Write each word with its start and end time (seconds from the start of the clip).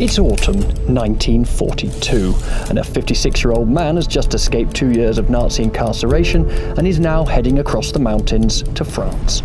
It's 0.00 0.18
autumn 0.18 0.60
1942, 0.92 2.34
and 2.68 2.80
a 2.80 2.84
56 2.84 3.44
year 3.44 3.52
old 3.52 3.68
man 3.68 3.94
has 3.94 4.08
just 4.08 4.34
escaped 4.34 4.74
two 4.74 4.90
years 4.90 5.18
of 5.18 5.30
Nazi 5.30 5.62
incarceration 5.62 6.50
and 6.76 6.84
is 6.84 6.98
now 6.98 7.24
heading 7.24 7.60
across 7.60 7.92
the 7.92 8.00
mountains 8.00 8.64
to 8.74 8.84
France. 8.84 9.42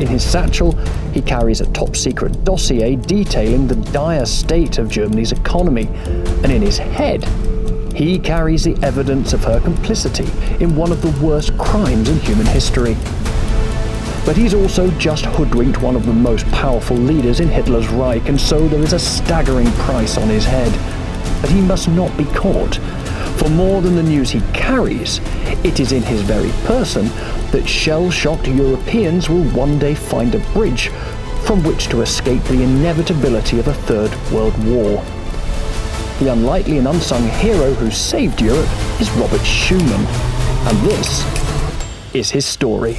In 0.00 0.06
his 0.06 0.24
satchel, 0.24 0.72
he 1.12 1.20
carries 1.20 1.60
a 1.60 1.70
top 1.72 1.96
secret 1.96 2.44
dossier 2.44 2.96
detailing 2.96 3.66
the 3.66 3.76
dire 3.92 4.24
state 4.24 4.78
of 4.78 4.88
Germany's 4.88 5.32
economy, 5.32 5.88
and 6.42 6.50
in 6.50 6.62
his 6.62 6.78
head, 6.78 7.22
he 7.94 8.18
carries 8.18 8.64
the 8.64 8.74
evidence 8.82 9.34
of 9.34 9.44
her 9.44 9.60
complicity 9.60 10.26
in 10.64 10.74
one 10.74 10.90
of 10.90 11.02
the 11.02 11.24
worst 11.24 11.56
crimes 11.58 12.08
in 12.08 12.18
human 12.20 12.46
history. 12.46 12.96
But 14.24 14.36
he's 14.36 14.54
also 14.54 14.90
just 14.92 15.24
hoodwinked 15.24 15.82
one 15.82 15.96
of 15.96 16.06
the 16.06 16.12
most 16.12 16.46
powerful 16.52 16.96
leaders 16.96 17.40
in 17.40 17.48
Hitler's 17.48 17.88
Reich, 17.88 18.28
and 18.28 18.40
so 18.40 18.68
there 18.68 18.80
is 18.80 18.92
a 18.92 18.98
staggering 18.98 19.70
price 19.72 20.16
on 20.16 20.28
his 20.28 20.44
head. 20.44 20.72
But 21.40 21.50
he 21.50 21.60
must 21.60 21.88
not 21.88 22.16
be 22.16 22.24
caught. 22.26 22.76
For 23.38 23.48
more 23.48 23.82
than 23.82 23.96
the 23.96 24.02
news 24.02 24.30
he 24.30 24.40
carries, 24.52 25.20
it 25.64 25.80
is 25.80 25.90
in 25.90 26.02
his 26.02 26.20
very 26.22 26.50
person 26.66 27.06
that 27.50 27.68
shell 27.68 28.10
shocked 28.10 28.46
Europeans 28.46 29.28
will 29.28 29.44
one 29.50 29.78
day 29.78 29.94
find 29.94 30.34
a 30.34 30.52
bridge 30.52 30.88
from 31.44 31.64
which 31.64 31.88
to 31.88 32.02
escape 32.02 32.42
the 32.44 32.62
inevitability 32.62 33.58
of 33.58 33.66
a 33.66 33.74
Third 33.74 34.14
World 34.32 34.56
War. 34.64 35.02
The 36.20 36.32
unlikely 36.32 36.78
and 36.78 36.86
unsung 36.86 37.26
hero 37.28 37.74
who 37.74 37.90
saved 37.90 38.40
Europe 38.40 38.68
is 39.00 39.10
Robert 39.12 39.40
Schuman, 39.40 40.06
and 40.68 40.78
this 40.88 42.14
is 42.14 42.30
his 42.30 42.46
story. 42.46 42.96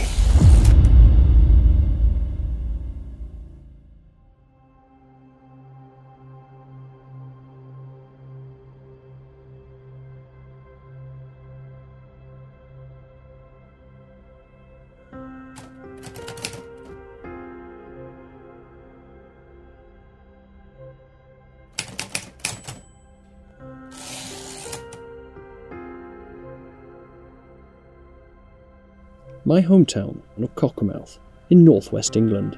My 29.45 29.61
hometown 29.61 30.21
of 30.41 30.55
Cockermouth 30.55 31.19
in 31.49 31.65
northwest 31.65 32.15
England. 32.15 32.57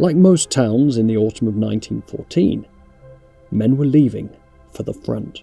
Like 0.00 0.16
most 0.16 0.50
towns 0.50 0.96
in 0.96 1.06
the 1.06 1.16
autumn 1.16 1.48
of 1.48 1.54
1914, 1.54 2.66
men 3.52 3.76
were 3.76 3.84
leaving 3.84 4.30
for 4.72 4.82
the 4.82 4.94
front. 4.94 5.42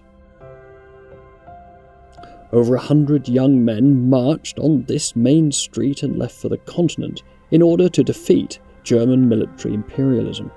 Over 2.52 2.76
a 2.76 2.80
hundred 2.80 3.28
young 3.28 3.64
men 3.64 4.08
marched 4.08 4.58
on 4.58 4.84
this 4.84 5.16
main 5.16 5.50
street 5.50 6.02
and 6.02 6.16
left 6.18 6.36
for 6.36 6.48
the 6.48 6.58
continent 6.58 7.22
in 7.50 7.60
order 7.60 7.88
to 7.88 8.04
defeat 8.04 8.60
German 8.84 9.28
military 9.28 9.74
imperialism. 9.74 10.50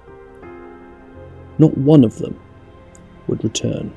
Not 1.58 1.78
one 1.78 2.03
of 2.03 2.19
them 2.19 2.40
would 3.28 3.44
return. 3.44 3.91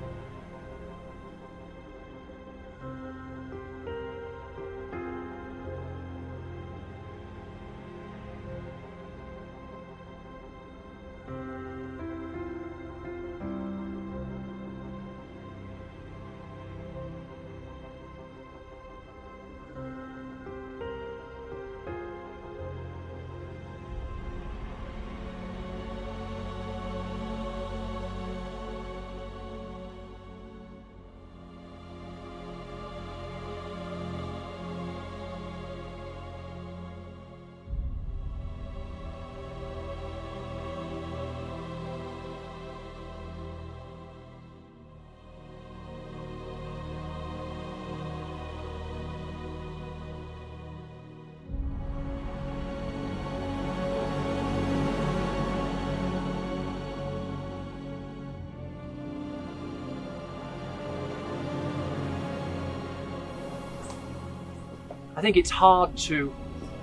I 65.23 65.25
think 65.25 65.37
it's 65.37 65.51
hard 65.51 65.97
to 65.99 66.35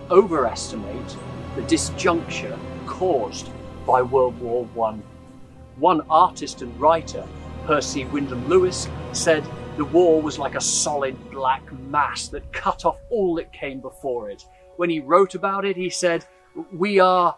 overestimate 0.10 1.18
the 1.58 1.62
disjuncture 1.64 2.58
caused 2.86 3.50
by 3.86 4.02
World 4.02 4.40
War 4.40 4.64
One. 4.74 5.04
One 5.76 6.00
artist 6.10 6.62
and 6.62 6.80
writer, 6.80 7.28
Percy 7.66 8.06
Wyndham 8.06 8.48
Lewis, 8.48 8.88
said 9.12 9.46
the 9.76 9.84
war 9.84 10.22
was 10.22 10.40
like 10.40 10.56
a 10.56 10.62
solid 10.62 11.18
black 11.32 11.70
mass 11.90 12.30
that 12.30 12.54
cut 12.54 12.86
off 12.86 12.96
all 13.10 13.36
that 13.36 13.52
came 13.52 13.82
before 13.82 14.30
it. 14.30 14.46
When 14.78 14.90
he 14.90 15.02
wrote 15.02 15.36
about 15.36 15.66
it, 15.66 15.76
he 15.76 15.90
said, 15.90 16.24
We 16.72 16.98
are 16.98 17.38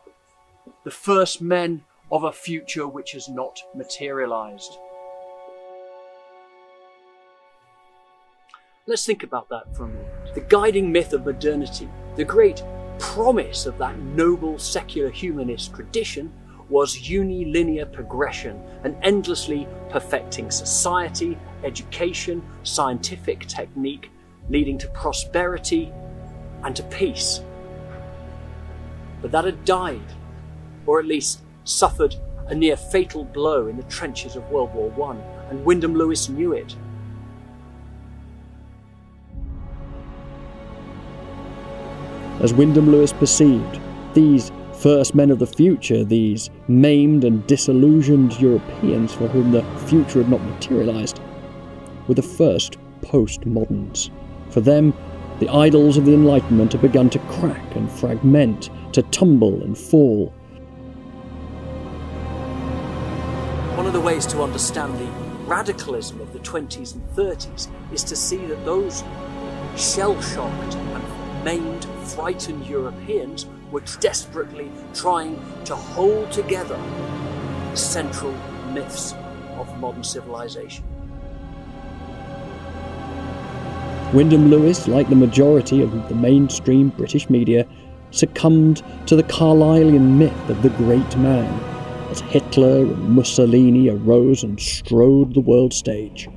the 0.84 0.92
first 0.92 1.42
men 1.42 1.84
of 2.12 2.26
a 2.26 2.32
future 2.32 2.88
which 2.88 3.14
has 3.14 3.28
not 3.28 3.60
materialized. 3.74 4.78
Let's 8.88 9.06
think 9.06 9.22
about 9.22 9.48
that 9.50 9.76
for 9.76 9.84
a 9.84 9.88
moment. 9.88 10.34
The 10.34 10.42
guiding 10.42 10.92
myth 10.92 11.14
of 11.14 11.24
modernity, 11.24 11.88
the 12.16 12.26
great 12.26 12.64
promise 12.98 13.68
of 13.68 13.78
that 13.78 14.00
noble 14.00 14.58
secular 14.58 15.12
humanist 15.12 15.76
tradition, 15.76 16.34
was 16.68 17.08
unilinear 17.08 17.92
progression 17.92 18.60
and 18.84 18.96
endlessly 19.04 19.68
perfecting 19.90 20.50
society, 20.50 21.38
education, 21.64 22.42
scientific 22.64 23.46
technique, 23.46 24.10
leading 24.50 24.80
to 24.80 24.88
prosperity 24.88 25.94
and 26.64 26.76
to 26.76 26.82
peace. 26.84 27.42
But 29.22 29.32
that 29.32 29.46
had 29.46 29.64
died, 29.64 30.14
or 30.88 31.00
at 31.00 31.06
least 31.06 31.42
suffered 31.66 32.16
a 32.48 32.56
near 32.56 32.78
fatal 32.78 33.26
blow 33.26 33.68
in 33.68 33.78
the 33.78 33.84
trenches 33.84 34.36
of 34.36 34.50
World 34.50 34.74
War 34.74 34.92
I, 35.12 35.50
and 35.52 35.64
Wyndham 35.64 35.94
Lewis 35.94 36.30
knew 36.30 36.54
it. 36.54 36.76
As 42.42 42.56
Wyndham 42.56 42.90
Lewis 42.90 43.14
perceived, 43.14 43.80
these 44.16 44.52
first 44.80 45.14
men 45.14 45.30
of 45.30 45.38
the 45.38 45.46
future, 45.46 46.04
these 46.04 46.50
maimed 46.68 47.24
and 47.24 47.46
disillusioned 47.46 48.40
Europeans 48.42 49.14
for 49.14 49.28
whom 49.28 49.52
the 49.52 49.62
future 49.86 50.24
had 50.24 50.32
not 50.32 50.42
materialized, 50.42 51.20
were 52.08 52.16
the 52.16 52.24
first 52.24 52.78
postmoderns. 53.02 54.10
For 54.50 54.60
them, 54.60 54.92
the 55.40 55.50
idols 55.50 55.98
of 55.98 56.06
the 56.06 56.16
Enlightenment 56.16 56.72
had 56.72 56.82
begun 56.82 57.12
to 57.12 57.20
crack 57.20 57.76
and 57.76 57.92
fragment, 57.92 58.72
to 58.94 59.04
tumble 59.04 59.62
and 59.62 59.78
fall. 59.78 60.34
One 63.78 63.86
of 63.86 63.94
the 63.94 64.02
ways 64.02 64.26
to 64.28 64.42
understand 64.42 64.98
the 64.98 65.12
radicalism 65.46 66.20
of 66.20 66.34
the 66.34 66.40
20s 66.40 66.96
and 66.96 67.08
30s 67.16 67.68
is 67.94 68.04
to 68.04 68.16
see 68.16 68.44
that 68.48 68.66
those 68.66 69.04
shell 69.78 70.20
shocked 70.22 70.74
and 70.74 71.21
maimed 71.44 71.86
frightened 72.06 72.66
Europeans 72.68 73.48
were 73.72 73.84
desperately 74.00 74.70
trying 74.94 75.40
to 75.66 75.76
hold 75.76 76.32
together 76.32 76.80
the 77.72 77.78
central 77.78 78.34
myths 78.74 79.14
of 79.58 79.80
modern 79.80 80.04
civilization. 80.04 80.84
Wyndham 84.14 84.50
Lewis, 84.50 84.88
like 84.88 85.08
the 85.08 85.16
majority 85.16 85.82
of 85.82 86.10
the 86.10 86.16
mainstream 86.16 86.90
British 86.90 87.30
media, 87.30 87.66
succumbed 88.12 88.84
to 89.08 89.16
the 89.16 89.24
Carlylean 89.24 90.18
myth 90.18 90.50
of 90.50 90.62
the 90.62 90.70
great 90.72 91.18
man, 91.18 91.48
as 92.10 92.20
Hitler 92.20 92.80
and 92.80 93.10
Mussolini 93.10 93.90
arose 93.90 94.44
and 94.44 94.60
strode 94.60 95.34
the 95.34 95.40
world 95.40 95.74
stage. 95.74 96.28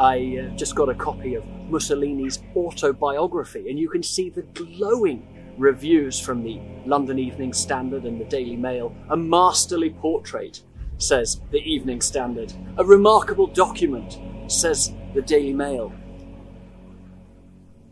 I 0.00 0.38
uh, 0.38 0.56
just 0.56 0.74
got 0.76 0.88
a 0.88 0.94
copy 0.94 1.34
of 1.34 1.44
Mussolini's 1.68 2.38
autobiography, 2.56 3.68
and 3.68 3.78
you 3.78 3.90
can 3.90 4.02
see 4.02 4.30
the 4.30 4.40
glowing 4.40 5.54
reviews 5.58 6.18
from 6.18 6.42
the 6.42 6.58
London 6.86 7.18
Evening 7.18 7.52
Standard 7.52 8.04
and 8.04 8.18
the 8.18 8.24
Daily 8.24 8.56
Mail. 8.56 8.94
A 9.10 9.16
masterly 9.16 9.90
portrait, 9.90 10.62
says 10.96 11.42
the 11.50 11.58
Evening 11.58 12.00
Standard. 12.00 12.50
A 12.78 12.84
remarkable 12.84 13.46
document, 13.46 14.18
says 14.50 14.90
the 15.12 15.20
Daily 15.20 15.52
Mail. 15.52 15.92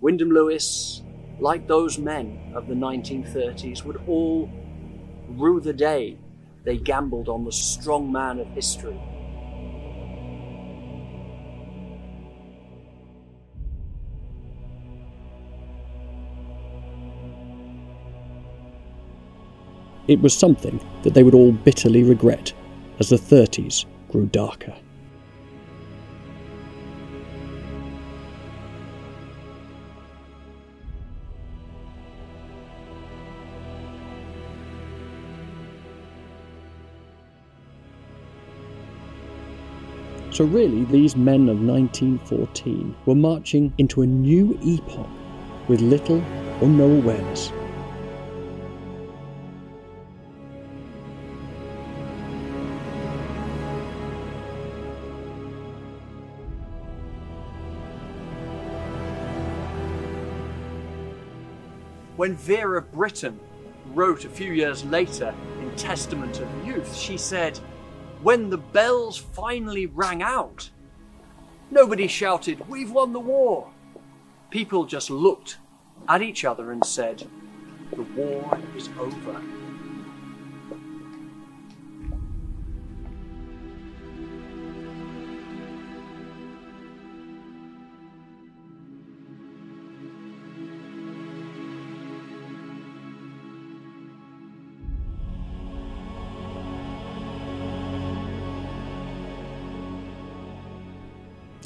Wyndham 0.01 0.31
Lewis, 0.31 1.03
like 1.41 1.69
those 1.69 1.99
men 1.99 2.53
of 2.55 2.69
the 2.69 2.75
1930s, 2.75 3.85
would 3.85 4.01
all 4.09 4.51
rue 5.29 5.61
the 5.61 5.75
day 5.75 6.17
they 6.65 6.79
gambled 6.79 7.29
on 7.29 7.45
the 7.45 7.53
strong 7.53 8.11
man 8.11 8.41
of 8.41 8.47
history. 8.49 8.99
It 20.09 20.23
was 20.23 20.35
something 20.35 20.81
that 21.03 21.13
they 21.13 21.23
would 21.23 21.35
all 21.35 21.53
bitterly 21.53 22.03
regret 22.03 22.55
as 22.99 23.11
the 23.11 23.17
30s 23.17 23.85
grew 24.11 24.25
darker. 24.25 24.75
So, 40.31 40.45
really, 40.45 40.85
these 40.85 41.17
men 41.17 41.49
of 41.49 41.61
1914 41.61 42.95
were 43.07 43.15
marching 43.15 43.75
into 43.77 44.03
a 44.03 44.07
new 44.07 44.57
epoch 44.63 45.09
with 45.67 45.81
little 45.81 46.23
or 46.63 46.69
no 46.69 46.85
awareness. 46.85 47.51
When 62.19 62.35
Vera 62.35 62.83
Brittain 62.83 63.39
wrote 63.95 64.25
a 64.25 64.29
few 64.29 64.53
years 64.53 64.85
later 64.85 65.33
in 65.61 65.71
Testament 65.77 66.41
of 66.41 66.67
Youth, 66.67 66.97
she 66.97 67.17
said, 67.17 67.57
When 68.25 68.51
the 68.51 68.59
bells 68.59 69.17
finally 69.17 69.87
rang 69.87 70.21
out, 70.21 70.69
nobody 71.71 72.09
shouted, 72.09 72.69
We've 72.69 72.91
won 72.91 73.13
the 73.13 73.21
war. 73.21 73.71
People 74.51 74.85
just 74.85 75.11
looked 75.11 75.59
at 76.09 76.21
each 76.21 76.45
other 76.45 76.73
and 76.73 76.85
said, 76.85 77.25
The 77.93 78.03
war 78.03 78.59
is 78.77 78.89
over. 78.99 79.41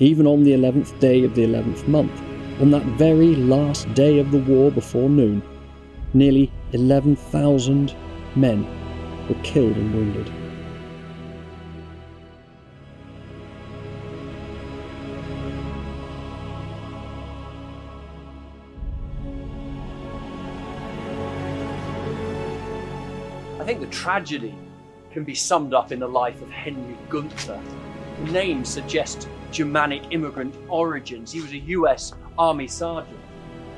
Even 0.02 0.26
on 0.26 0.43
the 0.43 0.52
11th 0.52 0.99
day 0.99 1.22
of 1.22 1.34
the 1.37 1.44
11th 1.44 1.87
month, 1.87 2.20
on 2.60 2.72
that 2.72 2.82
very 2.99 3.37
last 3.37 3.93
day 3.94 4.19
of 4.19 4.32
the 4.32 4.38
war 4.38 4.69
before 4.70 5.08
noon, 5.08 5.40
nearly 6.12 6.50
11,000 6.72 7.94
men 8.34 8.66
were 9.28 9.43
killed 9.44 9.76
and 9.76 9.94
wounded. 9.94 10.28
I 23.60 23.64
think 23.64 23.78
the 23.78 23.87
tragedy 23.87 24.52
can 25.12 25.22
be 25.22 25.37
summed 25.37 25.75
up 25.75 25.93
in 25.93 26.00
the 26.00 26.08
life 26.08 26.43
of 26.43 26.50
Henry 26.50 26.98
Gunther. 27.08 27.62
Name 28.30 28.64
suggests 28.64 29.26
Germanic 29.50 30.02
immigrant 30.10 30.54
origins. 30.69 31.32
He 31.32 31.40
was 31.40 31.52
a 31.52 31.58
US 31.58 32.12
Army 32.38 32.69
sergeant. 32.69 33.19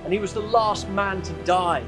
And 0.05 0.12
he 0.12 0.19
was 0.19 0.32
the 0.32 0.41
last 0.41 0.88
man 0.91 1.23
to 1.23 1.32
die 1.44 1.82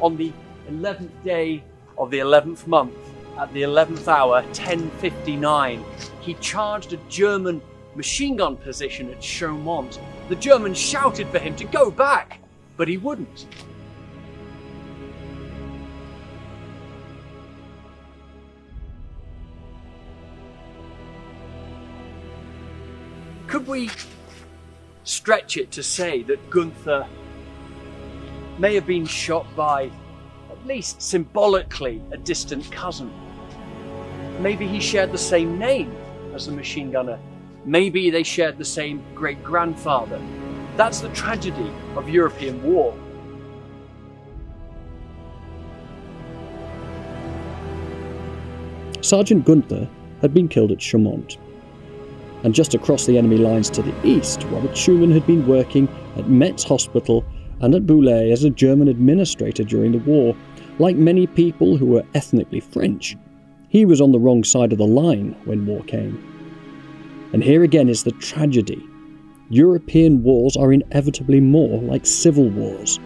on 0.00 0.16
the 0.16 0.32
11th 0.70 1.10
day 1.22 1.62
of 1.98 2.10
the 2.10 2.18
11th 2.18 2.66
month 2.66 2.94
at 3.38 3.52
the 3.52 3.62
11th 3.62 4.08
hour, 4.08 4.42
1059. 4.42 5.84
He 6.20 6.34
charged 6.34 6.92
a 6.92 6.98
German 7.08 7.60
machine 7.94 8.36
gun 8.36 8.56
position 8.56 9.10
at 9.10 9.20
Chaumont. 9.20 9.98
The 10.28 10.36
Germans 10.36 10.78
shouted 10.78 11.28
for 11.28 11.38
him 11.38 11.54
to 11.56 11.64
go 11.64 11.90
back, 11.90 12.40
but 12.76 12.88
he 12.88 12.96
wouldn't. 12.96 13.46
We 23.72 23.88
stretch 25.04 25.56
it 25.56 25.70
to 25.70 25.82
say 25.82 26.22
that 26.24 26.50
Gunther 26.50 27.06
may 28.58 28.74
have 28.74 28.86
been 28.86 29.06
shot 29.06 29.46
by, 29.56 29.90
at 30.50 30.66
least 30.66 31.00
symbolically, 31.00 32.02
a 32.10 32.18
distant 32.18 32.70
cousin? 32.70 33.10
Maybe 34.40 34.68
he 34.68 34.78
shared 34.78 35.10
the 35.10 35.16
same 35.16 35.58
name 35.58 35.90
as 36.34 36.44
the 36.44 36.52
machine 36.52 36.90
gunner. 36.90 37.18
Maybe 37.64 38.10
they 38.10 38.22
shared 38.22 38.58
the 38.58 38.64
same 38.66 39.02
great 39.14 39.42
grandfather. 39.42 40.20
That's 40.76 41.00
the 41.00 41.08
tragedy 41.14 41.72
of 41.96 42.10
European 42.10 42.62
war. 42.62 42.94
Sergeant 49.00 49.46
Gunther 49.46 49.88
had 50.20 50.34
been 50.34 50.46
killed 50.46 50.72
at 50.72 50.78
Chaumont 50.78 51.38
and 52.44 52.54
just 52.54 52.74
across 52.74 53.06
the 53.06 53.18
enemy 53.18 53.36
lines 53.36 53.70
to 53.70 53.82
the 53.82 54.06
east, 54.06 54.44
Robert 54.44 54.72
Schuman 54.72 55.12
had 55.12 55.26
been 55.26 55.46
working 55.46 55.88
at 56.16 56.28
Metz 56.28 56.64
Hospital 56.64 57.24
and 57.60 57.74
at 57.74 57.86
Boulay 57.86 58.32
as 58.32 58.44
a 58.44 58.50
German 58.50 58.88
administrator 58.88 59.62
during 59.62 59.92
the 59.92 59.98
war. 59.98 60.36
Like 60.78 60.96
many 60.96 61.26
people 61.26 61.76
who 61.76 61.86
were 61.86 62.04
ethnically 62.14 62.60
French, 62.60 63.16
he 63.68 63.84
was 63.84 64.00
on 64.00 64.12
the 64.12 64.18
wrong 64.18 64.42
side 64.42 64.72
of 64.72 64.78
the 64.78 64.86
line 64.86 65.36
when 65.44 65.66
war 65.66 65.82
came. 65.84 66.28
And 67.32 67.42
here 67.42 67.62
again 67.62 67.88
is 67.88 68.02
the 68.02 68.12
tragedy. 68.12 68.84
European 69.48 70.22
wars 70.22 70.56
are 70.56 70.72
inevitably 70.72 71.40
more 71.40 71.80
like 71.82 72.06
civil 72.06 72.48
wars. 72.50 72.98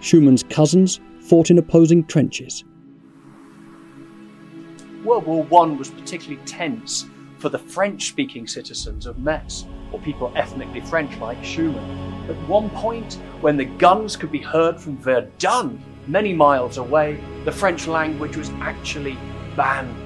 Schuman's 0.00 0.42
cousins 0.42 1.00
fought 1.20 1.50
in 1.50 1.58
opposing 1.58 2.04
trenches. 2.04 2.64
World 5.04 5.26
War 5.26 5.46
I 5.64 5.72
was 5.72 5.90
particularly 5.90 6.44
tense 6.44 7.06
for 7.40 7.48
the 7.48 7.58
French 7.58 8.08
speaking 8.08 8.46
citizens 8.46 9.06
of 9.06 9.18
Metz, 9.18 9.64
or 9.92 9.98
people 10.00 10.30
ethnically 10.36 10.82
French 10.82 11.16
like 11.16 11.38
Schuman. 11.38 12.28
At 12.28 12.36
one 12.48 12.68
point, 12.70 13.14
when 13.40 13.56
the 13.56 13.64
guns 13.64 14.14
could 14.14 14.30
be 14.30 14.42
heard 14.42 14.78
from 14.78 14.98
Verdun, 14.98 15.82
many 16.06 16.34
miles 16.34 16.76
away, 16.76 17.18
the 17.44 17.52
French 17.52 17.86
language 17.86 18.36
was 18.36 18.50
actually 18.60 19.16
banned. 19.56 19.96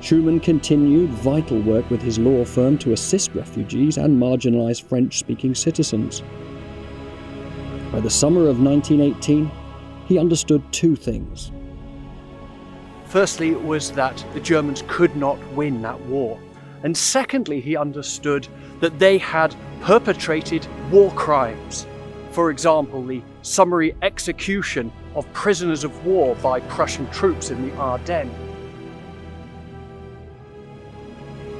Schuman 0.00 0.40
continued 0.40 1.10
vital 1.10 1.60
work 1.62 1.90
with 1.90 2.00
his 2.00 2.16
law 2.16 2.44
firm 2.44 2.78
to 2.78 2.92
assist 2.92 3.34
refugees 3.34 3.98
and 3.98 4.22
marginalised 4.22 4.84
French 4.84 5.18
speaking 5.18 5.52
citizens. 5.52 6.22
By 7.90 7.98
the 7.98 8.10
summer 8.10 8.46
of 8.46 8.60
1918, 8.60 9.50
he 10.06 10.18
understood 10.18 10.62
two 10.72 10.94
things. 10.94 11.50
Firstly, 13.06 13.50
it 13.50 13.62
was 13.62 13.92
that 13.92 14.24
the 14.34 14.40
Germans 14.40 14.82
could 14.88 15.16
not 15.16 15.38
win 15.52 15.80
that 15.82 16.00
war. 16.02 16.38
And 16.82 16.96
secondly, 16.96 17.60
he 17.60 17.76
understood 17.76 18.48
that 18.80 18.98
they 18.98 19.18
had 19.18 19.54
perpetrated 19.80 20.66
war 20.90 21.12
crimes. 21.12 21.86
For 22.32 22.50
example, 22.50 23.04
the 23.04 23.22
summary 23.42 23.94
execution 24.02 24.92
of 25.14 25.32
prisoners 25.32 25.84
of 25.84 26.04
war 26.04 26.34
by 26.36 26.60
Prussian 26.60 27.08
troops 27.10 27.50
in 27.50 27.68
the 27.68 27.74
Ardennes. 27.76 28.34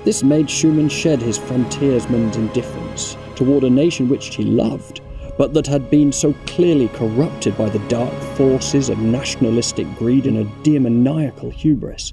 This 0.05 0.23
made 0.23 0.47
Schuman 0.47 0.91
shed 0.91 1.21
his 1.21 1.39
frontiersman's 1.39 2.37
indifference 2.37 3.17
toward 3.35 3.65
a 3.65 3.71
nation 3.71 4.09
which 4.09 4.37
he 4.37 4.45
loved, 4.45 5.01
but 5.39 5.53
that 5.55 5.67
had 5.67 5.91
been 5.91 6.13
so 6.13 6.33
clearly 6.47 6.89
corrupted 6.89 7.57
by 7.57 7.69
the 7.69 7.79
dark 7.89 8.15
forces 8.37 8.89
of 8.89 8.99
nationalistic 8.99 9.87
greed 9.97 10.27
and 10.27 10.39
a 10.39 10.63
demoniacal 10.63 11.51
hubris. 11.51 12.13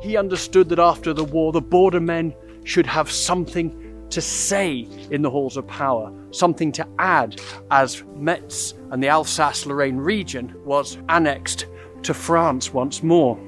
He 0.00 0.16
understood 0.16 0.68
that 0.68 0.78
after 0.78 1.12
the 1.12 1.24
war, 1.24 1.52
the 1.52 1.60
border 1.60 2.00
men 2.00 2.34
should 2.64 2.86
have 2.86 3.10
something 3.10 4.06
to 4.10 4.20
say 4.20 4.86
in 5.10 5.22
the 5.22 5.30
halls 5.30 5.56
of 5.56 5.66
power, 5.66 6.12
something 6.30 6.70
to 6.72 6.86
add 6.98 7.40
as 7.70 8.04
Metz 8.14 8.74
and 8.90 9.02
the 9.02 9.08
Alsace 9.08 9.66
Lorraine 9.66 9.96
region 9.96 10.54
was 10.64 10.98
annexed 11.08 11.66
to 12.02 12.14
France 12.14 12.72
once 12.72 13.02
more. 13.02 13.38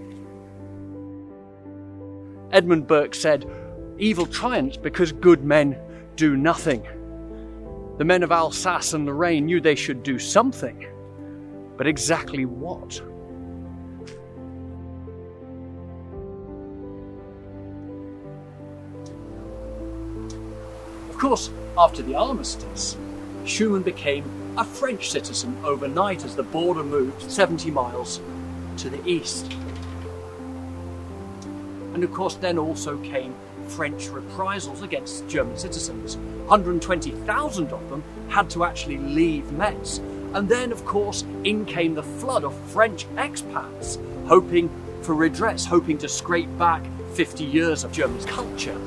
Edmund 2.52 2.86
Burke 2.86 3.14
said, 3.14 3.48
Evil 3.98 4.26
triumphs 4.26 4.76
because 4.76 5.12
good 5.12 5.44
men 5.44 5.78
do 6.16 6.36
nothing. 6.36 6.86
The 7.98 8.04
men 8.04 8.22
of 8.22 8.30
Alsace 8.30 8.92
and 8.92 9.06
Lorraine 9.06 9.46
knew 9.46 9.58
they 9.58 9.74
should 9.74 10.02
do 10.02 10.18
something, 10.18 10.86
but 11.78 11.86
exactly 11.86 12.44
what? 12.44 13.00
Of 21.08 21.16
course, 21.16 21.48
after 21.78 22.02
the 22.02 22.14
armistice, 22.14 22.98
Schuman 23.44 23.82
became 23.82 24.30
a 24.58 24.64
French 24.64 25.10
citizen 25.10 25.56
overnight 25.64 26.22
as 26.22 26.36
the 26.36 26.42
border 26.42 26.82
moved 26.82 27.30
70 27.30 27.70
miles 27.70 28.20
to 28.76 28.90
the 28.90 29.02
east. 29.08 29.50
And 31.94 32.04
of 32.04 32.12
course, 32.12 32.34
then 32.34 32.58
also 32.58 32.98
came 32.98 33.34
French 33.68 34.08
reprisals 34.08 34.82
against 34.82 35.26
German 35.28 35.56
citizens. 35.56 36.16
120,000 36.16 37.72
of 37.72 37.90
them 37.90 38.02
had 38.28 38.48
to 38.50 38.64
actually 38.64 38.98
leave 38.98 39.50
Metz. 39.52 39.98
And 40.34 40.48
then, 40.48 40.72
of 40.72 40.84
course, 40.84 41.24
in 41.44 41.64
came 41.64 41.94
the 41.94 42.02
flood 42.02 42.44
of 42.44 42.54
French 42.70 43.06
expats, 43.16 43.98
hoping 44.26 44.70
for 45.02 45.14
redress, 45.14 45.64
hoping 45.64 45.98
to 45.98 46.08
scrape 46.08 46.58
back 46.58 46.84
50 47.14 47.44
years 47.44 47.84
of 47.84 47.92
German 47.92 48.22
culture. 48.24 48.78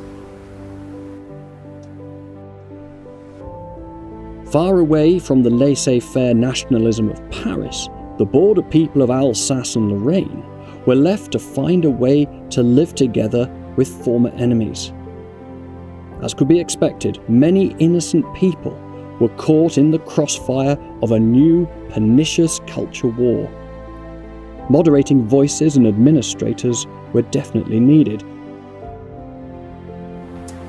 Far 4.51 4.79
away 4.79 5.19
from 5.19 5.43
the 5.43 5.50
laissez 5.50 6.00
faire 6.00 6.33
nationalism 6.33 7.09
of 7.09 7.31
Paris, 7.31 7.88
the 8.17 8.25
border 8.25 8.63
people 8.63 9.01
of 9.01 9.09
Alsace 9.09 9.75
and 9.75 9.91
Lorraine 9.91 10.43
were 10.86 10.95
left 10.95 11.31
to 11.33 11.39
find 11.39 11.86
a 11.86 11.89
way 11.89 12.27
to 12.50 12.63
live 12.63 12.95
together 12.95 13.45
with 13.79 14.03
former 14.03 14.29
enemies. 14.31 14.91
As 16.21 16.33
could 16.33 16.50
be 16.50 16.59
expected, 16.59 17.17
many 17.29 17.67
innocent 17.79 18.25
people 18.36 18.74
were 19.21 19.33
caught 19.38 19.77
in 19.77 19.89
the 19.89 20.00
crossfire 20.00 20.77
of 21.01 21.13
a 21.13 21.19
new 21.19 21.65
pernicious 21.89 22.59
culture 22.67 23.07
war. 23.07 23.50
Moderating 24.69 25.25
voices 25.25 25.77
and 25.77 25.88
administrators 25.88 26.88
were 27.13 27.21
definitely 27.21 27.79
needed. 27.79 28.19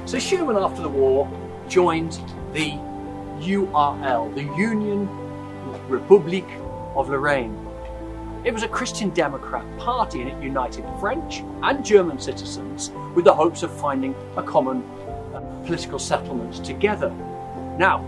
So 0.04 0.18
Schuman, 0.18 0.62
after 0.64 0.80
the 0.80 0.88
war, 0.88 1.28
joined 1.68 2.12
the 2.52 2.70
URL, 3.40 4.32
the 4.36 4.44
Union 4.56 5.08
Republique 5.88 6.52
of 6.94 7.08
Lorraine. 7.08 7.69
It 8.42 8.54
was 8.54 8.62
a 8.62 8.68
Christian 8.68 9.10
Democrat 9.10 9.66
party 9.78 10.22
and 10.22 10.30
it 10.30 10.42
united 10.42 10.84
French 10.98 11.42
and 11.62 11.84
German 11.84 12.18
citizens 12.18 12.90
with 13.14 13.26
the 13.26 13.34
hopes 13.34 13.62
of 13.62 13.70
finding 13.70 14.14
a 14.36 14.42
common 14.42 14.82
uh, 15.34 15.40
political 15.66 15.98
settlement 15.98 16.64
together. 16.64 17.10
Now, 17.78 18.02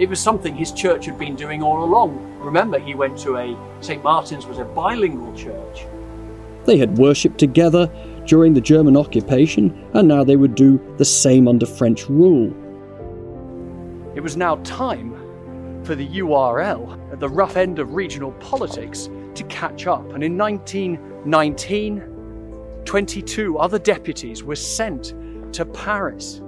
it 0.00 0.08
was 0.08 0.18
something 0.18 0.56
his 0.56 0.72
church 0.72 1.06
had 1.06 1.20
been 1.20 1.36
doing 1.36 1.62
all 1.62 1.84
along. 1.84 2.36
Remember, 2.40 2.80
he 2.80 2.94
went 2.94 3.16
to 3.18 3.36
a 3.36 3.56
St. 3.80 4.02
Martin's 4.02 4.44
was 4.44 4.58
a 4.58 4.64
bilingual 4.64 5.32
church. 5.36 5.86
They 6.64 6.76
had 6.76 6.98
worshipped 6.98 7.38
together 7.38 7.88
during 8.26 8.54
the 8.54 8.60
German 8.60 8.96
occupation, 8.96 9.88
and 9.94 10.08
now 10.08 10.24
they 10.24 10.36
would 10.36 10.56
do 10.56 10.80
the 10.98 11.04
same 11.04 11.46
under 11.46 11.64
French 11.64 12.08
rule. 12.08 12.52
It 14.16 14.20
was 14.20 14.36
now 14.36 14.56
time 14.64 15.14
for 15.84 15.94
the 15.94 16.08
URL, 16.08 17.12
at 17.12 17.20
the 17.20 17.28
rough 17.28 17.56
end 17.56 17.78
of 17.78 17.94
regional 17.94 18.32
politics, 18.32 19.08
to 19.38 19.44
catch 19.44 19.86
up. 19.86 20.12
And 20.12 20.22
in 20.22 20.36
1919, 20.36 22.02
22 22.84 23.58
other 23.58 23.78
deputies 23.78 24.42
were 24.42 24.56
sent 24.56 25.14
to 25.54 25.64
Paris. 25.64 26.42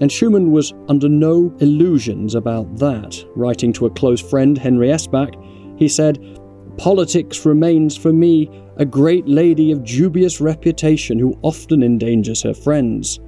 And 0.00 0.10
Schuman 0.10 0.50
was 0.50 0.72
under 0.88 1.08
no 1.08 1.54
illusions 1.60 2.34
about 2.34 2.78
that. 2.78 3.22
Writing 3.36 3.72
to 3.74 3.86
a 3.86 3.90
close 3.90 4.20
friend, 4.20 4.56
Henry 4.56 4.88
Eschbach, 4.88 5.34
he 5.78 5.88
said, 5.88 6.18
Politics 6.78 7.44
remains 7.44 7.96
for 7.96 8.12
me 8.12 8.50
a 8.76 8.84
great 8.86 9.28
lady 9.28 9.72
of 9.72 9.84
dubious 9.84 10.40
reputation 10.40 11.18
who 11.18 11.38
often 11.42 11.82
endangers 11.82 12.42
her 12.42 12.54
friends. 12.54 13.20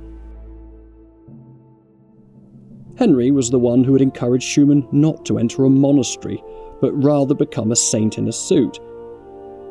Henry 2.96 3.30
was 3.30 3.50
the 3.50 3.58
one 3.58 3.84
who 3.84 3.92
had 3.92 4.00
encouraged 4.00 4.46
Schuman 4.46 4.90
not 4.92 5.26
to 5.26 5.38
enter 5.38 5.64
a 5.64 5.70
monastery, 5.70 6.42
but 6.82 6.92
rather 7.02 7.34
become 7.34 7.72
a 7.72 7.76
saint 7.76 8.18
in 8.18 8.28
a 8.28 8.32
suit. 8.32 8.78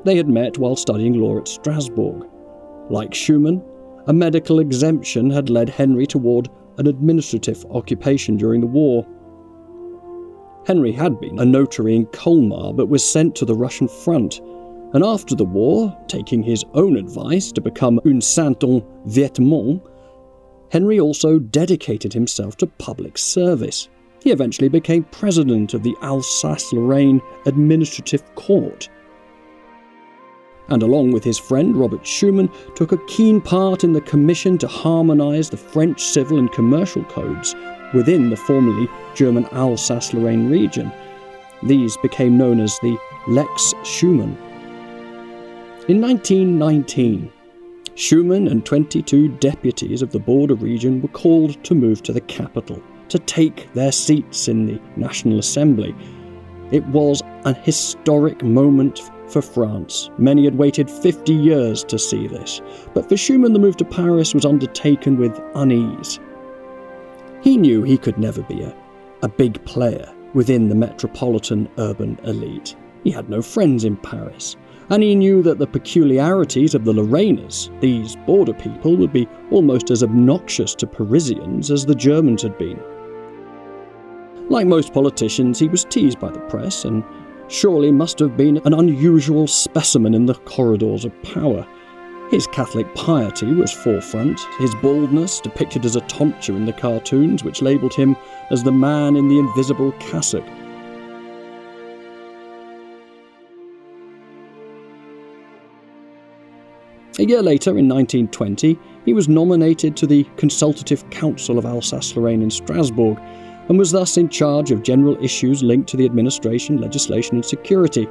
They 0.06 0.16
had 0.18 0.30
met 0.30 0.58
while 0.58 0.76
studying 0.76 1.14
law 1.14 1.38
at 1.38 1.48
Strasbourg. 1.48 2.26
Like 2.90 3.12
Schuman, 3.12 3.62
a 4.08 4.14
medical 4.14 4.60
exemption 4.60 5.30
had 5.30 5.52
led 5.52 5.70
Henry 5.70 6.08
toward 6.08 6.50
an 6.78 6.88
administrative 6.88 7.64
occupation 7.70 8.38
during 8.38 8.62
the 8.62 8.68
war. 8.68 9.06
Henry 10.66 10.92
had 10.92 11.20
been 11.20 11.38
a 11.38 11.46
notary 11.46 11.96
in 11.96 12.06
Colmar 12.08 12.74
but 12.74 12.88
was 12.88 13.08
sent 13.08 13.36
to 13.36 13.46
the 13.46 13.56
Russian 13.56 13.88
front, 13.88 14.40
and 14.94 15.04
after 15.04 15.36
the 15.36 15.46
war, 15.46 15.96
taking 16.08 16.42
his 16.42 16.64
own 16.74 16.96
advice 16.96 17.52
to 17.52 17.62
become 17.62 18.00
un 18.06 18.22
saint 18.22 18.64
en 18.64 18.82
vêtement, 19.08 19.82
Henry 20.72 21.00
also 21.00 21.40
dedicated 21.40 22.14
himself 22.14 22.56
to 22.58 22.68
public 22.68 23.18
service. 23.18 23.90
He 24.22 24.32
eventually 24.32 24.70
became 24.70 25.04
president 25.06 25.74
of 25.74 25.82
the 25.82 25.98
Alsace 26.02 26.72
Lorraine 26.72 27.22
Administrative 27.48 28.24
Court. 28.36 28.88
And 30.68 30.84
along 30.84 31.12
with 31.12 31.24
his 31.24 31.40
friend 31.40 31.76
Robert 31.76 32.04
Schuman, 32.04 32.54
took 32.76 32.92
a 32.92 33.06
keen 33.08 33.42
part 33.42 33.84
in 33.84 33.94
the 33.94 34.02
commission 34.02 34.60
to 34.60 34.68
harmonise 34.68 35.50
the 35.50 35.58
French 35.58 36.04
civil 36.04 36.38
and 36.38 36.52
commercial 36.52 37.04
codes 37.06 37.56
within 37.96 38.30
the 38.30 38.38
formerly 38.38 38.88
German 39.16 39.46
Alsace 39.48 40.14
Lorraine 40.14 40.52
region. 40.52 40.92
These 41.64 41.98
became 41.98 42.38
known 42.38 42.60
as 42.60 42.78
the 42.80 42.98
Lex 43.28 43.74
Schuman. 43.82 44.38
In 45.90 46.00
1919, 46.00 47.32
Schuman 47.96 48.50
and 48.50 48.64
22 48.66 49.30
deputies 49.40 50.04
of 50.04 50.12
the 50.12 50.20
border 50.20 50.56
region 50.56 51.02
were 51.02 51.10
called 51.10 51.62
to 51.64 51.74
move 51.74 52.04
to 52.04 52.14
the 52.14 52.22
capital 52.22 52.82
to 53.12 53.20
take 53.20 53.72
their 53.74 53.92
seats 53.92 54.48
in 54.48 54.66
the 54.66 54.82
National 54.96 55.40
Assembly. 55.40 55.96
It 56.72 56.86
was 56.88 57.22
an 57.46 57.56
historic 57.56 58.44
moment 58.44 59.12
for 59.28 59.42
France. 59.42 60.10
Many 60.18 60.46
had 60.46 60.58
waited 60.58 60.90
50 60.90 61.34
years 61.34 61.84
to 61.86 62.00
see 62.00 62.28
this, 62.28 62.62
but 62.94 63.08
for 63.08 63.16
Schuman 63.16 63.54
the 63.54 63.60
move 63.60 63.78
to 63.78 63.86
Paris 63.86 64.34
was 64.34 64.46
undertaken 64.46 65.18
with 65.18 65.40
unease. 65.56 66.20
He 67.42 67.58
knew 67.58 67.84
he 67.84 67.98
could 67.98 68.18
never 68.18 68.42
be 68.44 68.62
a, 68.62 68.76
a 69.22 69.30
big 69.30 69.64
player 69.66 70.14
within 70.34 70.70
the 70.70 70.76
metropolitan 70.76 71.70
urban 71.78 72.18
elite. 72.24 72.76
He 73.04 73.12
had 73.12 73.30
no 73.30 73.42
friends 73.42 73.84
in 73.84 73.98
Paris 73.98 74.56
and 74.92 75.02
he 75.02 75.16
knew 75.16 75.42
that 75.42 75.58
the 75.58 75.68
peculiarities 75.68 76.76
of 76.76 76.84
the 76.84 76.94
Lorrainers, 76.94 77.70
these 77.80 78.18
border 78.28 78.54
people, 78.54 78.98
would 78.98 79.14
be 79.14 79.28
almost 79.50 79.90
as 79.90 80.04
obnoxious 80.04 80.76
to 80.76 80.86
Parisians 80.86 81.72
as 81.72 81.86
the 81.86 81.96
Germans 81.96 82.42
had 82.42 82.58
been. 82.58 82.78
Like 84.52 84.68
most 84.68 84.92
politicians, 84.92 85.60
he 85.60 85.70
was 85.70 85.86
teased 85.86 86.20
by 86.20 86.30
the 86.30 86.42
press 86.42 86.84
and 86.84 87.06
surely 87.48 87.90
must 87.90 88.20
have 88.20 88.36
been 88.36 88.58
an 88.66 88.74
unusual 88.74 89.48
specimen 89.48 90.14
in 90.14 90.26
the 90.26 90.34
corridors 90.34 91.06
of 91.06 91.24
power. 91.24 91.66
His 92.30 92.48
Catholic 92.48 92.94
piety 92.94 93.54
was 93.54 93.72
forefront, 93.72 94.42
his 94.60 94.76
baldness 94.76 95.40
depicted 95.40 95.86
as 95.86 95.96
a 95.96 96.02
tonsure 96.02 96.58
in 96.58 96.66
the 96.66 96.74
cartoons, 96.74 97.46
which 97.46 97.62
labelled 97.62 97.94
him 97.94 98.18
as 98.50 98.62
the 98.62 98.74
man 98.74 99.16
in 99.16 99.30
the 99.30 99.40
invisible 99.40 99.94
cassock. 99.94 100.44
A 107.20 107.24
year 107.24 107.42
later, 107.42 107.78
in 107.78 107.88
1920, 107.88 108.78
he 109.06 109.14
was 109.14 109.30
nominated 109.30 109.96
to 109.96 110.06
the 110.06 110.26
Consultative 110.36 111.10
Council 111.10 111.58
of 111.58 111.66
Alsace 111.66 112.18
Lorraine 112.18 112.42
in 112.42 112.52
Strasbourg 112.52 113.18
and 113.70 113.78
was 113.78 113.92
thus 113.92 114.18
in 114.18 114.30
charge 114.30 114.72
of 114.72 114.84
general 114.84 115.18
issues 115.24 115.64
linked 115.64 115.90
to 115.90 115.98
the 115.98 116.06
administration, 116.06 116.82
legislation, 116.82 117.36
and 117.36 117.46
security. 117.46 118.08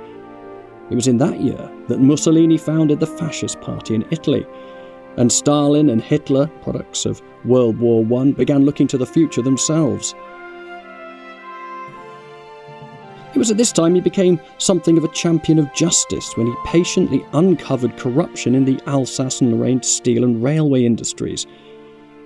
It 0.91 0.95
was 0.95 1.09
in 1.09 1.19
that 1.19 1.41
year 1.41 1.71
that 1.89 2.01
Mussolini 2.01 2.59
founded 2.59 3.01
the 3.01 3.07
Fascist 3.07 3.61
Party 3.61 3.95
in 3.95 4.07
Italy, 4.11 4.47
and 5.17 5.31
Stalin 5.31 5.91
and 5.91 6.03
Hitler, 6.03 6.47
products 6.63 7.05
of 7.05 7.23
World 7.45 7.79
War 7.79 8.07
I, 8.21 8.33
began 8.33 8.65
looking 8.65 8.87
to 8.89 8.99
the 8.99 9.07
future 9.07 9.43
themselves. 9.43 10.15
It 13.33 13.39
was 13.39 13.51
at 13.51 13.57
this 13.57 13.71
time 13.71 13.95
he 13.95 14.01
became 14.01 14.41
something 14.59 14.99
of 14.99 15.05
a 15.05 15.09
champion 15.09 15.61
of 15.61 15.73
justice 15.73 16.37
when 16.37 16.49
he 16.49 16.55
patiently 16.67 17.25
uncovered 17.33 17.97
corruption 17.97 18.57
in 18.57 18.65
the 18.65 18.81
Alsace 18.87 19.41
and 19.41 19.53
Lorraine 19.53 19.83
steel 19.83 20.25
and 20.25 20.43
railway 20.43 20.85
industries. 20.85 21.47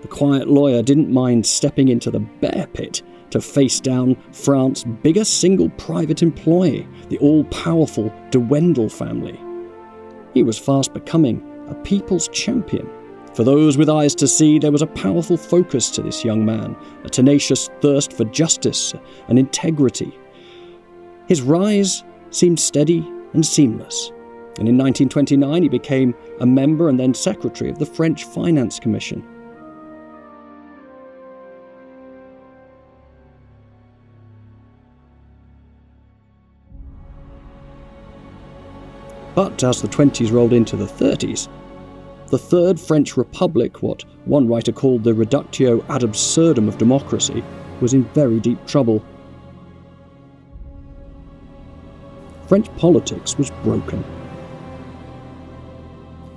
The 0.00 0.09
quiet 0.09 0.49
lawyer 0.49 0.83
didn't 0.83 1.12
mind 1.12 1.45
stepping 1.45 1.88
into 1.88 2.11
the 2.11 2.21
bear 2.21 2.66
pit 2.73 3.02
to 3.34 3.40
face 3.40 3.78
down 3.78 4.16
France's 4.32 4.84
biggest 5.02 5.40
single 5.40 5.68
private 5.70 6.22
employee, 6.22 6.88
the 7.10 7.18
all 7.18 7.44
powerful 7.44 8.12
de 8.30 8.40
Wendel 8.40 8.88
family. 8.88 9.38
He 10.32 10.42
was 10.42 10.58
fast 10.58 10.92
becoming 10.92 11.46
a 11.68 11.74
people's 11.74 12.28
champion. 12.28 12.90
For 13.34 13.44
those 13.44 13.76
with 13.76 13.88
eyes 13.88 14.14
to 14.16 14.26
see, 14.26 14.58
there 14.58 14.72
was 14.72 14.82
a 14.82 14.86
powerful 14.86 15.36
focus 15.36 15.90
to 15.90 16.02
this 16.02 16.24
young 16.24 16.44
man, 16.44 16.76
a 17.04 17.08
tenacious 17.08 17.68
thirst 17.80 18.12
for 18.12 18.24
justice 18.24 18.94
and 19.28 19.38
integrity 19.38 20.18
his 21.26 21.40
rise 21.40 22.04
seemed 22.30 22.60
steady 22.60 22.98
and 23.32 23.44
seamless, 23.44 24.10
and 24.58 24.68
in 24.68 24.76
1929 24.76 25.62
he 25.62 25.68
became 25.68 26.14
a 26.40 26.46
member 26.46 26.88
and 26.88 27.00
then 27.00 27.14
secretary 27.14 27.70
of 27.70 27.78
the 27.78 27.86
French 27.86 28.24
Finance 28.24 28.78
Commission. 28.78 29.26
But 39.34 39.64
as 39.64 39.82
the 39.82 39.88
20s 39.88 40.32
rolled 40.32 40.52
into 40.52 40.76
the 40.76 40.86
30s, 40.86 41.48
the 42.28 42.38
Third 42.38 42.80
French 42.80 43.16
Republic, 43.16 43.82
what 43.82 44.04
one 44.24 44.48
writer 44.48 44.72
called 44.72 45.04
the 45.04 45.14
reductio 45.14 45.84
ad 45.88 46.02
absurdum 46.02 46.68
of 46.68 46.78
democracy, 46.78 47.44
was 47.80 47.94
in 47.94 48.04
very 48.14 48.40
deep 48.40 48.64
trouble 48.66 49.04
French 52.46 52.74
politics 52.76 53.38
was 53.38 53.50
broken. 53.62 54.04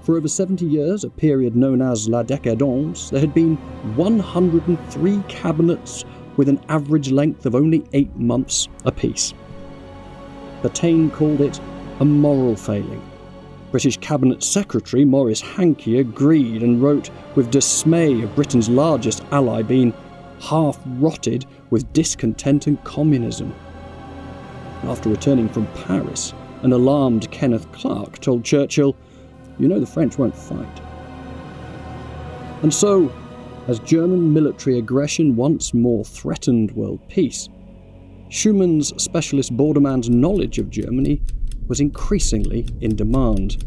For 0.01 0.15
over 0.15 0.27
70 0.27 0.65
years, 0.65 1.03
a 1.03 1.09
period 1.09 1.55
known 1.55 1.81
as 1.81 2.07
La 2.07 2.23
Décadence, 2.23 3.09
there 3.09 3.19
had 3.19 3.33
been 3.33 3.57
103 3.97 5.23
cabinets 5.27 6.05
with 6.37 6.47
an 6.47 6.61
average 6.69 7.11
length 7.11 7.45
of 7.45 7.55
only 7.55 7.83
eight 7.91 8.15
months 8.15 8.69
apiece. 8.85 9.33
Pétain 10.61 11.11
called 11.11 11.41
it 11.41 11.59
a 11.99 12.05
moral 12.05 12.55
failing. 12.55 13.01
British 13.71 13.97
Cabinet 13.97 14.43
Secretary 14.43 15.03
Maurice 15.03 15.41
Hankey 15.41 15.99
agreed 15.99 16.63
and 16.63 16.81
wrote 16.81 17.09
with 17.35 17.51
dismay 17.51 18.21
of 18.21 18.35
Britain's 18.35 18.69
largest 18.69 19.23
ally 19.31 19.61
being 19.61 19.93
half 20.39 20.79
rotted 20.85 21.45
with 21.69 21.91
discontent 21.93 22.67
and 22.67 22.81
communism. 22.83 23.53
After 24.83 25.09
returning 25.09 25.49
from 25.49 25.67
Paris, 25.73 26.33
an 26.61 26.71
alarmed 26.71 27.29
Kenneth 27.31 27.69
Clark 27.71 28.19
told 28.19 28.45
Churchill, 28.45 28.95
You 29.59 29.67
know 29.67 29.79
the 29.79 29.85
French 29.85 30.17
won't 30.17 30.37
fight. 30.37 30.81
And 32.61 32.73
so, 32.73 33.11
as 33.67 33.79
German 33.79 34.33
military 34.33 34.77
aggression 34.77 35.35
once 35.35 35.73
more 35.73 36.05
threatened 36.05 36.71
world 36.71 36.99
peace, 37.09 37.49
Schuman's 38.29 38.93
specialist 39.01 39.55
borderman's 39.55 40.09
knowledge 40.09 40.57
of 40.57 40.69
Germany 40.69 41.21
was 41.67 41.79
increasingly 41.79 42.67
in 42.81 42.95
demand. 42.95 43.63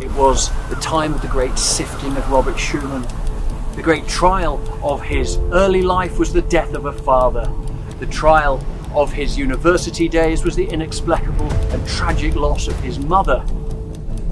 It 0.00 0.10
was 0.12 0.50
the 0.68 0.78
time 0.80 1.14
of 1.14 1.22
the 1.22 1.28
great 1.28 1.58
sifting 1.58 2.16
of 2.16 2.30
Robert 2.30 2.56
Schuman. 2.56 3.06
The 3.76 3.82
great 3.82 4.08
trial 4.08 4.60
of 4.82 5.02
his 5.02 5.36
early 5.52 5.82
life 5.82 6.18
was 6.18 6.32
the 6.32 6.42
death 6.42 6.74
of 6.74 6.86
a 6.86 6.92
father. 6.92 7.52
The 8.00 8.06
trial 8.06 8.64
of 8.94 9.12
his 9.12 9.36
university 9.36 10.08
days 10.08 10.44
was 10.44 10.56
the 10.56 10.66
inexplicable 10.66 11.52
and 11.52 11.86
tragic 11.86 12.34
loss 12.34 12.68
of 12.68 12.78
his 12.80 12.98
mother. 12.98 13.44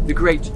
The 0.07 0.15
great 0.15 0.51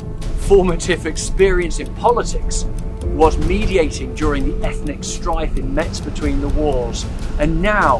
formative 0.49 1.05
experience 1.07 1.79
in 1.79 1.95
politics 1.97 2.65
was 3.03 3.37
mediating 3.47 4.15
during 4.15 4.49
the 4.49 4.67
ethnic 4.67 5.05
strife 5.05 5.59
in 5.59 5.75
Metz 5.75 6.01
between 6.01 6.41
the 6.41 6.49
wars. 6.49 7.05
And 7.39 7.61
now, 7.61 7.99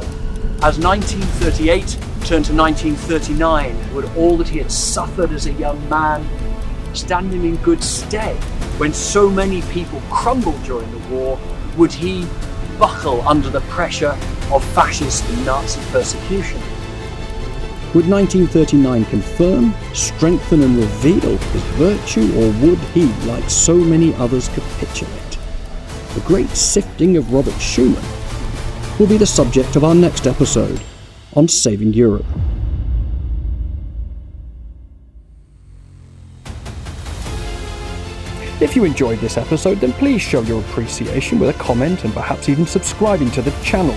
as 0.63 0.79
1938 0.79 1.99
turned 2.29 2.45
to 2.45 2.55
1939, 2.55 3.95
would 3.95 4.05
all 4.17 4.37
that 4.37 4.49
he 4.49 4.59
had 4.59 4.71
suffered 4.71 5.33
as 5.33 5.47
a 5.47 5.53
young 5.55 5.89
man 5.89 6.25
stand 6.95 7.33
him 7.33 7.45
in 7.45 7.57
good 7.63 7.83
stead 7.83 8.37
when 8.79 8.93
so 8.93 9.31
many 9.31 9.63
people 9.63 10.01
crumbled 10.11 10.63
during 10.63 10.91
the 10.91 11.09
war? 11.09 11.41
Would 11.77 11.93
he 11.93 12.27
buckle 12.79 13.27
under 13.27 13.51
the 13.51 13.61
pressure 13.63 14.17
of 14.53 14.65
fascist 14.73 15.29
and 15.29 15.45
Nazi 15.45 15.81
persecution. 15.91 16.61
Would 17.95 18.09
1939 18.09 19.05
confirm, 19.07 19.75
strengthen, 19.95 20.63
and 20.63 20.77
reveal 20.77 21.37
his 21.39 21.63
virtue, 21.77 22.31
or 22.37 22.53
would 22.61 22.79
he, 22.93 23.07
like 23.27 23.49
so 23.49 23.75
many 23.75 24.15
others, 24.15 24.49
capitulate? 24.49 25.39
The 26.15 26.21
great 26.21 26.51
sifting 26.51 27.17
of 27.17 27.33
Robert 27.33 27.55
Schuman 27.55 28.05
will 28.99 29.07
be 29.07 29.17
the 29.17 29.27
subject 29.27 29.77
of 29.77 29.85
our 29.85 29.95
next 29.95 30.27
episode 30.27 30.81
on 31.35 31.49
Saving 31.49 31.93
Europe. 31.93 32.27
If 38.61 38.75
you 38.75 38.85
enjoyed 38.85 39.21
this 39.21 39.37
episode, 39.37 39.79
then 39.79 39.93
please 39.93 40.21
show 40.21 40.41
your 40.43 40.61
appreciation 40.61 41.39
with 41.39 41.55
a 41.55 41.59
comment 41.61 42.05
and 42.05 42.13
perhaps 42.13 42.49
even 42.49 42.67
subscribing 42.67 43.31
to 43.33 43.43
the 43.43 43.53
channel. 43.63 43.95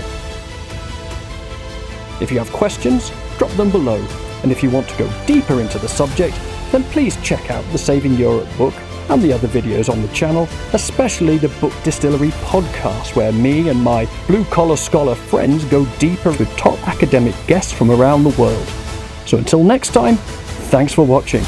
If 2.22 2.32
you 2.32 2.38
have 2.38 2.52
questions, 2.52 3.12
drop 3.40 3.50
them 3.54 3.72
below, 3.72 3.98
and 4.44 4.52
if 4.52 4.62
you 4.62 4.70
want 4.70 4.88
to 4.90 4.98
go 4.98 5.26
deeper 5.26 5.62
into 5.62 5.80
the 5.80 5.90
subject, 5.90 6.40
then 6.72 6.84
please 6.86 7.18
check 7.24 7.50
out 7.50 7.66
the 7.72 7.78
Saving 7.78 8.14
Europe 8.14 8.48
book 8.58 8.76
and 9.10 9.22
the 9.22 9.34
other 9.34 9.48
videos 9.48 9.90
on 9.92 10.02
the 10.02 10.08
channel, 10.10 10.48
especially 10.74 11.38
the 11.38 11.50
Book 11.60 11.74
Distillery 11.84 12.30
podcast, 12.46 13.16
where 13.16 13.32
me 13.32 13.70
and 13.70 13.82
my 13.82 14.08
blue 14.28 14.46
collar 14.46 14.78
scholar 14.78 15.16
friends 15.16 15.66
go 15.66 15.86
deeper 16.00 16.32
with 16.32 16.50
top 16.58 16.78
academic 16.88 17.36
guests 17.48 17.72
from 17.72 17.92
around 17.92 18.24
the 18.24 18.42
world. 18.42 18.68
So 19.26 19.38
until 19.38 19.64
next 19.64 19.90
time, 19.90 20.18
thanks 20.72 20.94
for 20.94 21.06
watching. 21.06 21.44